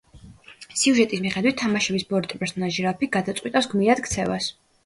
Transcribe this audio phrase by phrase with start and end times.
[0.83, 4.53] სიუჟეტის მიხედვით, თამაშების ბოროტი პერსონაჟი რალფი გადაწყვიტავს გმირად ქცევას.